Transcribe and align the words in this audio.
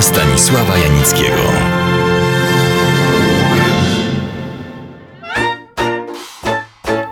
Stanisława 0.00 0.76
Janickiego. 0.76 1.42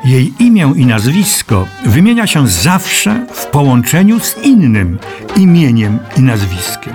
Jej 0.05 0.33
imię 0.39 0.73
i 0.77 0.87
nazwisko 0.87 1.67
wymienia 1.87 2.27
się 2.27 2.49
zawsze 2.49 3.27
w 3.33 3.47
połączeniu 3.47 4.21
z 4.21 4.39
innym 4.39 4.99
imieniem 5.37 5.99
i 6.17 6.21
nazwiskiem. 6.21 6.93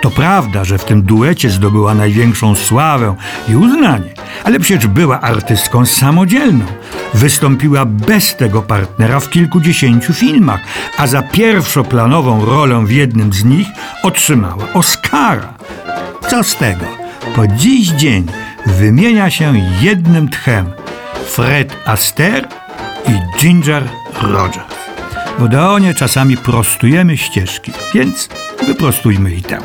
To 0.00 0.10
prawda, 0.10 0.64
że 0.64 0.78
w 0.78 0.84
tym 0.84 1.02
duecie 1.02 1.50
zdobyła 1.50 1.94
największą 1.94 2.54
sławę 2.54 3.16
i 3.48 3.56
uznanie, 3.56 4.14
ale 4.44 4.60
przecież 4.60 4.86
była 4.86 5.20
artystką 5.20 5.86
samodzielną. 5.86 6.64
Wystąpiła 7.14 7.84
bez 7.84 8.36
tego 8.36 8.62
partnera 8.62 9.20
w 9.20 9.30
kilkudziesięciu 9.30 10.12
filmach, 10.12 10.60
a 10.98 11.06
za 11.06 11.22
pierwszoplanową 11.22 12.44
rolę 12.44 12.86
w 12.86 12.90
jednym 12.90 13.32
z 13.32 13.44
nich 13.44 13.66
otrzymała 14.02 14.72
Oscara. 14.74 15.54
Co 16.30 16.44
z 16.44 16.56
tego? 16.56 16.84
Po 17.34 17.46
dziś 17.46 17.88
dzień 17.88 18.26
wymienia 18.66 19.30
się 19.30 19.54
jednym 19.80 20.28
tchem 20.28 20.66
Fred 21.26 21.76
Astaire 21.86 22.48
i 23.08 23.38
Ginger 23.40 23.88
Rogers. 24.22 24.79
W 25.38 25.42
Odeonie 25.42 25.94
czasami 25.94 26.36
prostujemy 26.36 27.16
ścieżki, 27.16 27.72
więc 27.94 28.28
wyprostujmy 28.66 29.34
i 29.34 29.42
tę. 29.42 29.58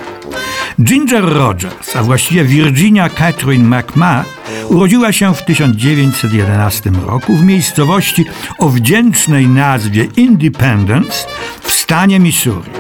Ginger 0.82 1.24
Rogers, 1.24 1.96
a 1.96 2.04
właściwie 2.04 2.44
Virginia 2.44 3.10
Catherine 3.10 3.68
McMahon, 3.68 4.26
urodziła 4.70 5.12
się 5.12 5.34
w 5.34 5.46
1911 5.46 6.92
roku 7.06 7.36
w 7.36 7.44
miejscowości 7.44 8.26
o 8.60 8.70
wdzięcznej 8.70 9.48
nazwie 9.48 10.08
Independence 10.18 11.28
w 11.62 11.72
stanie 11.72 12.20
Missouri. 12.20 12.72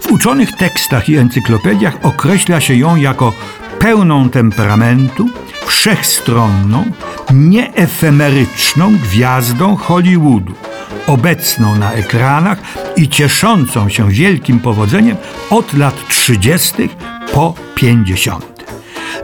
W 0.00 0.12
uczonych 0.12 0.52
tekstach 0.52 1.08
i 1.08 1.16
encyklopediach 1.16 1.98
określa 2.02 2.60
się 2.60 2.74
ją 2.74 2.96
jako 2.96 3.32
pełną 3.78 4.30
temperamentu, 4.30 5.28
wszechstronną, 5.66 6.84
nieefemeryczną 7.30 8.96
gwiazdą 8.96 9.76
Hollywoodu, 9.76 10.54
obecną 11.08 11.76
na 11.76 11.92
ekranach 11.92 12.58
i 12.96 13.08
cieszącą 13.08 13.88
się 13.88 14.10
wielkim 14.10 14.60
powodzeniem 14.60 15.16
od 15.50 15.72
lat 15.74 16.08
30. 16.08 16.72
po 17.32 17.54
50. 17.74 18.44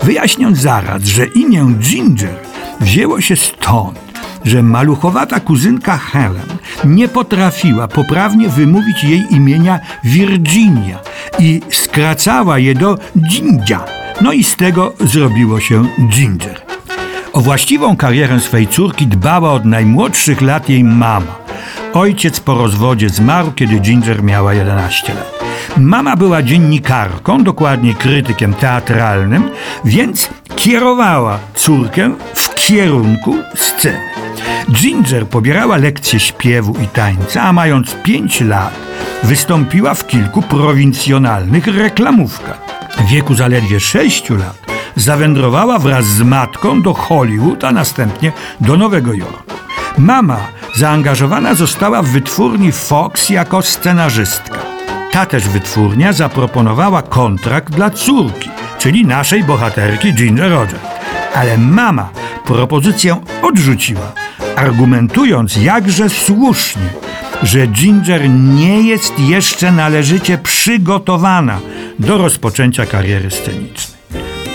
Wyjaśnię 0.03 0.49
zaraz, 0.53 1.05
że 1.05 1.27
imię 1.27 1.75
Ginger 1.79 2.35
wzięło 2.81 3.21
się 3.21 3.37
stąd, 3.37 3.99
że 4.45 4.63
maluchowata 4.63 5.41
kuzynka 5.41 5.97
Helen 5.99 6.57
nie 6.85 7.09
potrafiła 7.09 7.89
poprawnie 7.89 8.49
wymówić 8.49 9.05
jej 9.05 9.27
imienia 9.31 9.81
Virginia 10.05 10.99
i 11.39 11.61
skracała 11.71 12.59
je 12.59 12.75
do 12.75 12.99
Gingia. 13.19 13.85
No 14.21 14.33
i 14.33 14.45
z 14.45 14.57
tego 14.57 14.93
zrobiło 15.01 15.61
się 15.61 15.85
Ginger. 16.09 16.63
O 17.33 17.41
właściwą 17.41 17.97
karierę 17.97 18.41
swej 18.41 18.67
córki 18.67 19.07
dbała 19.07 19.53
od 19.53 19.65
najmłodszych 19.65 20.41
lat 20.41 20.69
jej 20.69 20.85
mama. 20.85 21.44
Ojciec 21.95 22.41
po 22.41 22.55
rozwodzie 22.55 23.09
zmarł, 23.09 23.53
kiedy 23.53 23.79
Ginger 23.79 24.23
miała 24.23 24.55
11 24.55 25.15
lat. 25.15 25.45
Mama 25.77 26.17
była 26.17 26.43
dziennikarką, 26.43 27.45
dokładnie 27.45 27.95
krytykiem 27.95 28.55
teatralnym, 28.55 29.51
więc 29.85 30.29
kierowała 30.57 31.39
córkę 31.55 32.15
w 32.35 32.55
kierunku 32.55 33.37
sceny. 33.55 34.01
Ginger 34.71 35.27
pobierała 35.27 35.77
lekcje 35.77 36.21
śpiewu 36.21 36.75
i 36.85 36.87
tańca, 36.87 37.43
a 37.43 37.53
mając 37.53 37.97
5 38.03 38.41
lat 38.41 38.75
wystąpiła 39.23 39.95
w 39.95 40.07
kilku 40.07 40.43
prowincjonalnych 40.43 41.67
reklamówkach. 41.67 42.59
W 42.99 43.09
wieku 43.09 43.35
zaledwie 43.35 43.81
6 43.81 44.31
lat 44.31 44.59
zawędrowała 44.97 45.79
wraz 45.79 46.05
z 46.05 46.23
matką 46.23 46.83
do 46.83 46.95
Hollywood, 46.95 47.65
a 47.65 47.73
następnie 47.73 48.33
do 48.61 48.77
Nowego 48.77 49.13
Jorku. 49.13 49.55
Mama 49.99 50.39
zaangażowana 50.75 51.55
została 51.55 52.03
w 52.03 52.09
wytwórni 52.09 52.73
Fox 52.73 53.31
jako 53.31 53.63
scenarzystka. 53.63 54.59
Ta 55.13 55.27
też 55.27 55.49
wytwórnia 55.49 56.13
zaproponowała 56.13 57.03
kontrakt 57.03 57.75
dla 57.75 57.91
córki, 57.91 58.51
czyli 58.79 59.07
naszej 59.07 59.45
bohaterki 59.45 60.15
Ginger 60.15 60.51
Rogers. 60.51 60.83
Ale 61.35 61.59
mama 61.59 62.11
propozycję 62.45 63.21
odrzuciła, 63.43 64.13
argumentując 64.57 65.57
jakże 65.57 66.09
słusznie, 66.09 66.89
że 67.43 67.67
Ginger 67.67 68.31
nie 68.31 68.81
jest 68.83 69.19
jeszcze 69.19 69.73
należycie 69.73 70.39
przygotowana 70.39 71.61
do 71.99 72.19
rozpoczęcia 72.19 72.87
kariery 72.87 73.31
scenicznej. 73.31 73.95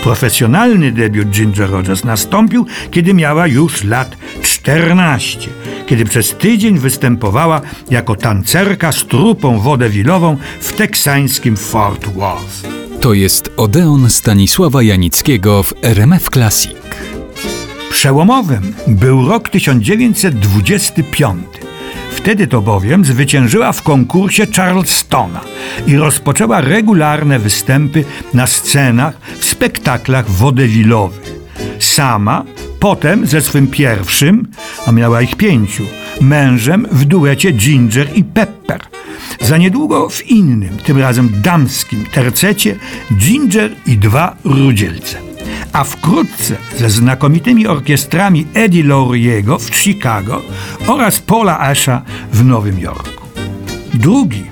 Profesjonalny 0.02 0.92
debiut 0.92 1.28
Ginger 1.28 1.70
Rogers 1.70 2.04
nastąpił, 2.04 2.66
kiedy 2.90 3.14
miała 3.14 3.46
już 3.46 3.84
lat 3.84 4.16
14, 4.62 5.50
kiedy 5.86 6.04
przez 6.04 6.34
tydzień 6.34 6.78
występowała 6.78 7.60
jako 7.90 8.16
tancerka 8.16 8.92
z 8.92 9.06
trupą 9.06 9.58
wodewilową 9.58 10.36
w 10.60 10.72
teksańskim 10.72 11.56
Fort 11.56 12.06
Worth. 12.06 12.68
To 13.00 13.12
jest 13.12 13.50
Odeon 13.56 14.10
Stanisława 14.10 14.82
Janickiego 14.82 15.62
w 15.62 15.74
RMF 15.82 16.30
Classic. 16.30 16.76
Przełomowym 17.90 18.74
był 18.86 19.28
rok 19.28 19.48
1925. 19.48 21.46
Wtedy 22.10 22.46
to 22.46 22.62
bowiem 22.62 23.04
zwyciężyła 23.04 23.72
w 23.72 23.82
konkursie 23.82 24.46
Charlestona 24.56 25.40
i 25.86 25.96
rozpoczęła 25.96 26.60
regularne 26.60 27.38
występy 27.38 28.04
na 28.34 28.46
scenach 28.46 29.14
w 29.38 29.44
spektaklach 29.44 30.30
wodewilowych. 30.30 31.34
Sama 31.78 32.44
potem 32.80 33.26
ze 33.26 33.40
swym 33.40 33.66
pierwszym, 33.66 34.48
a 34.86 34.92
miała 34.92 35.22
ich 35.22 35.36
pięciu, 35.36 35.84
mężem 36.20 36.86
w 36.92 37.04
duecie 37.04 37.52
Ginger 37.52 38.08
i 38.14 38.24
Pepper. 38.24 38.80
Za 39.40 39.56
niedługo 39.56 40.08
w 40.08 40.26
innym, 40.26 40.78
tym 40.84 40.98
razem 40.98 41.30
damskim 41.42 42.06
tercecie 42.06 42.76
Ginger 43.12 43.70
i 43.86 43.98
dwa 43.98 44.36
rudzielce. 44.44 45.18
A 45.72 45.84
wkrótce 45.84 46.56
ze 46.78 46.90
znakomitymi 46.90 47.66
orkiestrami 47.66 48.46
Eddie 48.54 48.84
Lauriego 48.84 49.58
w 49.58 49.76
Chicago 49.76 50.42
oraz 50.86 51.18
Paula 51.18 51.60
Asha 51.60 52.02
w 52.32 52.44
Nowym 52.44 52.78
Jorku. 52.78 53.24
Drugi, 53.94 54.42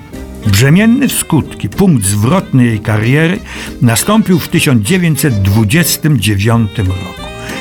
brzemienny 0.45 1.07
w 1.07 1.13
skutki 1.13 1.69
punkt 1.69 2.05
zwrotny 2.05 2.65
jej 2.65 2.79
kariery 2.79 3.39
nastąpił 3.81 4.39
w 4.39 4.47
1929 4.47 6.77
roku 6.77 7.18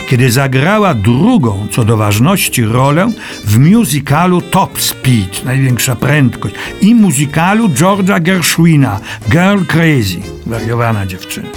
kiedy 0.08 0.30
zagrała 0.30 0.94
drugą 0.94 1.66
co 1.70 1.84
do 1.84 1.96
ważności 1.96 2.64
rolę 2.64 3.12
w 3.44 3.58
musicalu 3.58 4.40
Top 4.40 4.80
Speed, 4.80 5.44
największa 5.44 5.96
prędkość, 5.96 6.54
i 6.80 6.94
musicalu 6.94 7.68
George'a 7.68 8.22
Gershwina, 8.22 9.00
Girl 9.30 9.64
Crazy, 9.66 10.18
wariowana 10.46 11.06
dziewczyna. 11.06 11.48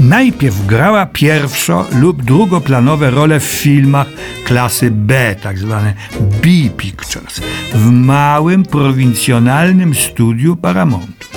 Najpierw 0.00 0.66
grała 0.66 1.06
pierwszo 1.06 1.86
lub 2.00 2.22
drugoplanowe 2.22 3.10
role 3.10 3.40
w 3.40 3.44
filmach 3.44 4.06
klasy 4.44 4.90
B, 4.90 5.36
tak 5.42 5.58
zwane 5.58 5.94
B 6.20 6.48
Pictures, 6.76 7.40
w 7.74 7.90
małym, 7.90 8.62
prowincjonalnym 8.62 9.94
studiu 9.94 10.56
Paramountu. 10.56 11.28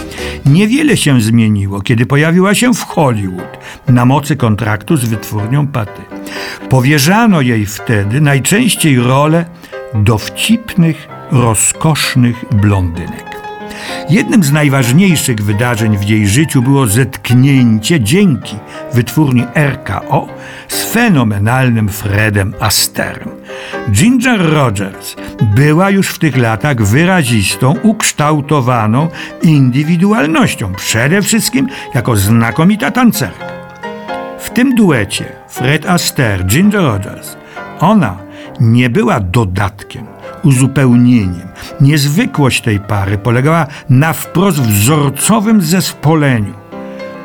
Niewiele 0.45 0.97
się 0.97 1.21
zmieniło, 1.21 1.81
kiedy 1.81 2.05
pojawiła 2.05 2.55
się 2.55 2.73
w 2.73 2.83
Hollywood 2.83 3.57
na 3.87 4.05
mocy 4.05 4.35
kontraktu 4.35 4.97
z 4.97 5.05
wytwórnią 5.05 5.67
Paty. 5.67 6.16
Powierzano 6.69 7.41
jej 7.41 7.65
wtedy 7.65 8.21
najczęściej 8.21 8.99
role 8.99 9.45
dowcipnych, 9.93 11.07
rozkosznych 11.31 12.45
blondynek. 12.51 13.27
Jednym 14.09 14.43
z 14.43 14.51
najważniejszych 14.51 15.43
wydarzeń 15.43 15.97
w 15.97 16.03
jej 16.03 16.27
życiu 16.27 16.61
było 16.61 16.87
zetknięcie 16.87 18.01
dzięki 18.01 18.55
wytwórni 18.93 19.43
RKO 19.55 20.27
z 20.67 20.83
fenomenalnym 20.83 21.89
Fredem 21.89 22.53
Asterem. 22.59 23.29
Ginger 23.91 24.53
Rogers 24.53 25.15
była 25.41 25.89
już 25.89 26.09
w 26.09 26.19
tych 26.19 26.37
latach 26.37 26.83
wyrazistą, 26.83 27.75
ukształtowaną 27.83 29.07
indywidualnością, 29.41 30.73
przede 30.73 31.21
wszystkim 31.21 31.67
jako 31.93 32.15
znakomita 32.15 32.91
tancerka. 32.91 33.47
W 34.39 34.49
tym 34.49 34.75
duecie 34.75 35.36
Fred 35.49 35.85
Astaire, 35.85 36.43
Ginger 36.43 36.81
Rogers, 36.81 37.37
ona 37.79 38.17
nie 38.59 38.89
była 38.89 39.19
dodatkiem, 39.19 40.05
uzupełnieniem. 40.43 41.47
Niezwykłość 41.81 42.61
tej 42.61 42.79
pary 42.79 43.17
polegała 43.17 43.67
na 43.89 44.13
wprost 44.13 44.61
wzorcowym 44.61 45.61
zespoleniu. 45.61 46.53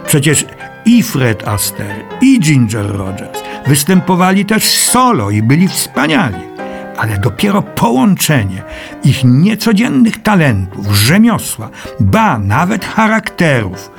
Przecież 0.07 0.47
i 0.85 1.03
Fred 1.03 1.49
Astaire, 1.49 2.05
i 2.21 2.41
Ginger 2.41 2.97
Rogers 2.97 3.43
występowali 3.67 4.45
też 4.45 4.65
solo 4.65 5.31
i 5.31 5.43
byli 5.43 5.69
wspaniali. 5.69 6.53
Ale 6.99 7.19
dopiero 7.19 7.63
połączenie 7.63 8.63
ich 9.05 9.25
niecodziennych 9.25 10.23
talentów, 10.23 10.87
rzemiosła, 10.87 11.71
ba 12.01 12.39
nawet 12.39 12.85
charakterów 12.85 13.91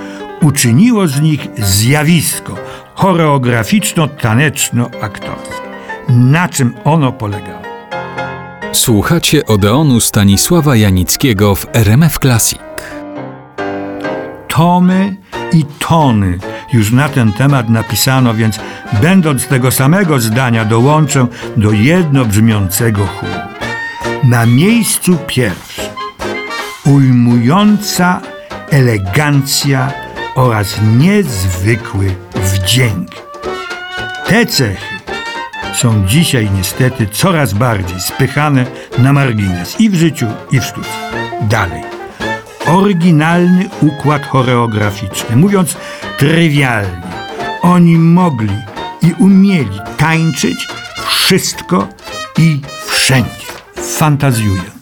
uczyniło 0.42 1.08
z 1.08 1.22
nich 1.22 1.48
zjawisko 1.58 2.56
choreograficzno-taneczno-aktorskie. 2.95 5.63
Na 6.10 6.50
czym 6.50 6.74
ono 6.84 7.12
polegało? 7.12 7.63
Słuchacie 8.72 9.45
Odeonu 9.45 10.00
Stanisława 10.00 10.75
Janickiego 10.75 11.56
w 11.56 11.66
RMF 11.74 12.19
Classic. 12.19 12.60
tomy 14.48 15.16
i 15.54 15.66
tony 15.80 16.38
już 16.74 16.92
na 16.92 17.10
ten 17.10 17.31
temat 17.31 17.69
napisano, 17.69 18.34
więc 18.34 18.60
będąc 19.01 19.48
tego 19.48 19.72
samego 19.72 20.19
zdania 20.19 20.66
dołączę 20.66 21.28
do 21.57 21.72
jednobrzmiącego 21.72 23.06
chóru. 23.06 23.31
Na 24.24 24.45
miejscu 24.45 25.18
pierwszym 25.28 25.86
ujmująca 26.86 28.22
elegancja 28.72 29.92
oraz 30.36 30.80
niezwykły 30.98 32.16
wdzięk. 32.63 33.10
Te 34.27 34.45
cechy 34.45 34.95
są 35.75 36.07
dzisiaj 36.07 36.50
niestety 36.57 37.07
coraz 37.07 37.54
bardziej 37.54 38.01
spychane 38.01 38.65
na 38.98 39.13
margines 39.13 39.80
i 39.80 39.89
w 39.89 39.95
życiu, 39.95 40.27
i 40.51 40.60
w 40.60 40.63
sztuce. 40.65 40.89
Dalej 41.42 41.83
oryginalny 42.65 43.69
układ 43.81 44.25
choreograficzny. 44.25 45.36
Mówiąc 45.36 45.77
trywialnie, 46.18 47.01
oni 47.62 47.98
mogli 47.98 48.57
i 49.01 49.13
umieli 49.19 49.80
tańczyć 49.98 50.68
wszystko 51.07 51.88
i 52.38 52.62
wszędzie. 52.88 53.30
Fantazjuję. 53.98 54.74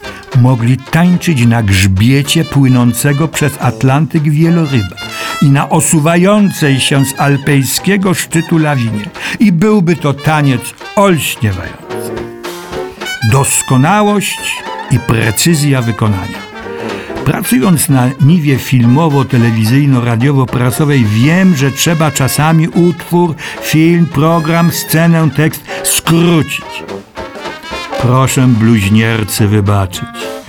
Mogli 0.41 0.77
tańczyć 0.77 1.45
na 1.45 1.63
grzbiecie 1.63 2.43
płynącego 2.43 3.27
przez 3.27 3.53
Atlantyk 3.61 4.23
wieloryba 4.23 5.00
i 5.41 5.49
na 5.49 5.69
osuwającej 5.69 6.79
się 6.79 7.05
z 7.05 7.19
alpejskiego 7.19 8.13
szczytu 8.13 8.57
lawinie. 8.57 9.09
I 9.39 9.51
byłby 9.51 9.95
to 9.95 10.13
taniec 10.13 10.61
olśniewający. 10.95 12.11
Doskonałość 13.31 14.63
i 14.91 14.99
precyzja 14.99 15.81
wykonania. 15.81 16.51
Pracując 17.25 17.89
na 17.89 18.09
niwie 18.21 18.57
filmowo-telewizyjno-radiowo-prasowej 18.57 21.05
wiem, 21.05 21.55
że 21.55 21.71
trzeba 21.71 22.11
czasami 22.11 22.67
utwór, 22.67 23.35
film, 23.61 24.05
program, 24.05 24.71
scenę, 24.71 25.29
tekst 25.35 25.63
skrócić. 25.83 26.65
Proszę 28.01 28.47
bluźniercy 28.47 29.47
wybaczyć. 29.47 30.40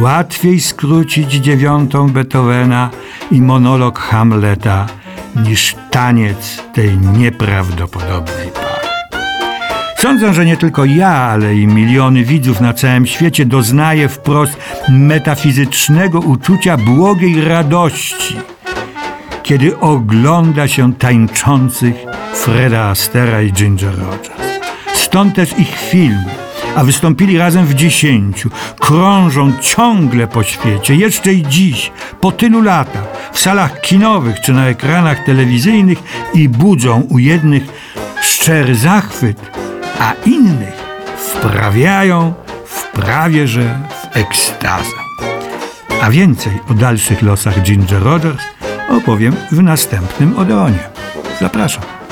Łatwiej 0.00 0.60
skrócić 0.60 1.32
dziewiątą 1.32 2.10
Beethovena 2.10 2.90
i 3.30 3.40
monolog 3.40 3.98
Hamleta 3.98 4.86
niż 5.36 5.76
taniec 5.90 6.62
tej 6.74 6.98
nieprawdopodobnej 6.98 8.48
pary. 8.48 8.88
Sądzę, 9.98 10.34
że 10.34 10.44
nie 10.44 10.56
tylko 10.56 10.84
ja, 10.84 11.08
ale 11.08 11.54
i 11.54 11.66
miliony 11.66 12.24
widzów 12.24 12.60
na 12.60 12.74
całym 12.74 13.06
świecie 13.06 13.44
doznaje 13.46 14.08
wprost 14.08 14.56
metafizycznego 14.88 16.20
uczucia 16.20 16.76
błogiej 16.76 17.40
radości, 17.40 18.36
kiedy 19.42 19.78
ogląda 19.78 20.68
się 20.68 20.94
tańczących 20.94 21.94
Freda 22.34 22.84
Astera 22.84 23.42
i 23.42 23.52
Ginger 23.52 23.98
Rogers. 23.98 24.60
Stąd 24.94 25.34
też 25.34 25.58
ich 25.58 25.78
filmy, 25.90 26.45
a 26.76 26.84
wystąpili 26.84 27.38
razem 27.38 27.66
w 27.66 27.74
dziesięciu, 27.74 28.50
krążą 28.80 29.52
ciągle 29.60 30.26
po 30.26 30.42
świecie, 30.42 30.94
jeszcze 30.94 31.32
i 31.32 31.42
dziś, 31.42 31.92
po 32.20 32.32
tylu 32.32 32.62
latach, 32.62 33.30
w 33.32 33.38
salach 33.38 33.80
kinowych 33.80 34.40
czy 34.40 34.52
na 34.52 34.66
ekranach 34.66 35.24
telewizyjnych 35.24 35.98
i 36.34 36.48
budzą 36.48 37.00
u 37.00 37.18
jednych 37.18 37.62
szczery 38.22 38.74
zachwyt, 38.74 39.50
a 40.00 40.12
innych 40.26 40.74
wprawiają 41.18 42.34
w 42.66 42.82
prawie 42.84 43.48
że 43.48 43.78
w 44.02 44.16
ekstazę. 44.16 44.96
A 46.02 46.10
więcej 46.10 46.52
o 46.70 46.74
dalszych 46.74 47.22
losach 47.22 47.62
Ginger 47.62 48.02
Rogers 48.02 48.42
opowiem 48.90 49.36
w 49.52 49.62
następnym 49.62 50.38
Odeonie. 50.38 50.88
Zapraszam. 51.40 52.05